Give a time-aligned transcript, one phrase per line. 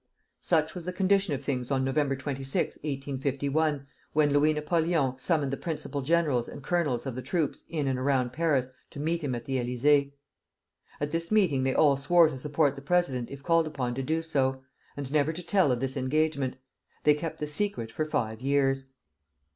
[0.39, 1.93] Such was the condition of things on Nov.
[2.17, 7.87] 26, 1851, when Louis Napoleon summoned the principal generals and colonels of the troops in
[7.87, 10.13] and around Paris to meet him at the Élysée.
[10.99, 14.23] At this meeting they all swore to support the president if called upon to do
[14.23, 14.63] so,
[14.97, 16.55] and never to tell of this engagement.
[17.03, 18.85] They kept the secret for five years.